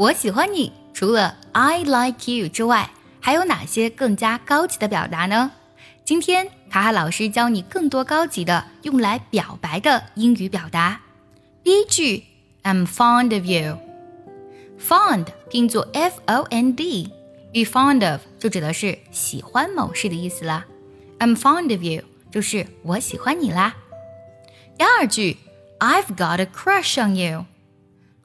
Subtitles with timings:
[0.00, 2.88] 我喜欢你，除了 I like you 之外，
[3.20, 5.52] 还有哪些更加高级的表达呢？
[6.06, 11.02] 今天卡卡老师教你更多高级的用来表白的英语表达。
[11.62, 12.24] 第一句
[12.62, 20.64] ，I'm fond of you，fond 拼作 F O N D，be fond of 就指的是喜欢某事的意思啦。
[21.18, 23.76] I'm fond of you 就是我喜欢你啦。
[24.78, 25.36] 第二句
[25.78, 27.44] ，I've got a crush on you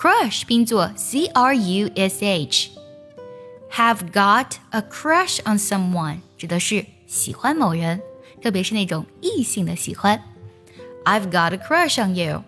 [0.00, 8.00] Crush 拼作 C R U S H，have got a crush on someone 指的是喜欢某人，
[8.42, 10.22] 特别是那种异性的喜欢。
[11.04, 12.42] I've got a crush on you。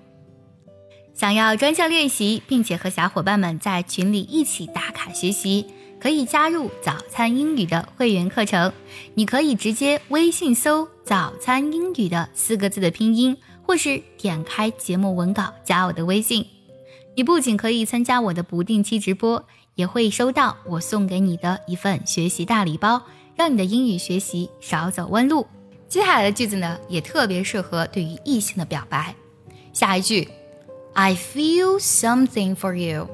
[1.12, 5.66] 想要专项练习，并且和小伙伴们在群里一起打卡学习，
[6.00, 8.72] 可以加入早餐英语的会员课程。
[9.12, 16.46] 你可以直接微信搜“早餐英语”的四个字的拼音，或是点开节目文稿加我的微信。
[17.14, 19.44] 你不仅可以参加我的不定期直播，
[19.74, 23.02] 也会收到我送给你的一份学习大礼包，
[23.36, 25.46] 让你的英语学习少走弯路。
[25.88, 29.14] 接下来的句子呢，也特别适合对于异性的表白。
[29.72, 30.28] 下一句。
[30.94, 33.08] I feel something for you，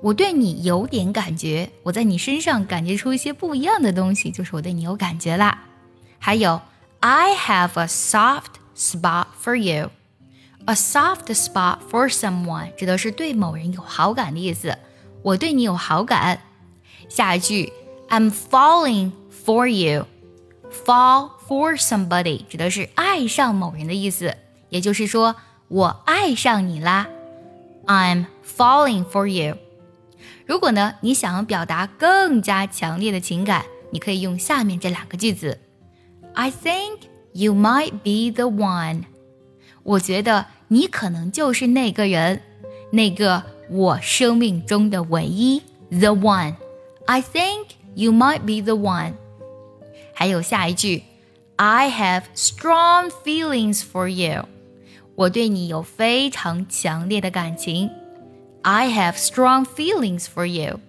[0.00, 5.64] 我对你有点感觉，我在你身上感觉出一些不一样的东西，就是我对你有感觉啦。
[6.20, 6.60] 还有
[7.00, 9.90] ，I have a soft spot for you
[10.65, 14.77] you，a soft spot for someone 指的是对某人有好感的意思，
[15.23, 16.41] 我对你有好感。
[17.09, 17.73] 下一句，
[18.09, 19.11] I'm falling
[19.45, 24.35] for you，fall for somebody 指的是爱上某人的意思，
[24.69, 25.35] 也就是说
[25.67, 27.07] 我爱上你啦。
[27.85, 29.57] I'm falling for you。
[30.45, 35.59] 如果呢，你想要表达更加强烈的情感，你可以用下面这两个句子：
[36.33, 36.99] I think
[37.33, 39.03] you might be the one。
[39.86, 42.42] 我觉得你可能就是那个人，
[42.90, 46.56] 那个我生命中的唯一，the one。
[47.06, 49.12] I think you might be the one。
[50.12, 51.04] 还有下一句
[51.54, 54.46] ：I have strong feelings for you。
[55.14, 57.88] 我对你有非常强烈的感情
[58.62, 60.80] ，I have strong feelings for you。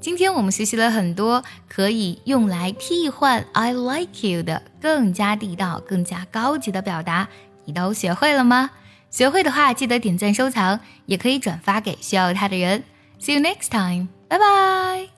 [0.00, 7.28] 今天我们学习了很多可以用来替换 I like you 的更加地道、更加高级的表达，
[7.68, 8.70] 你都学会了吗？
[9.10, 12.82] 学会的话，记得点赞收藏，也可以转发给需要它的人。
[13.20, 15.17] See you next time，拜拜。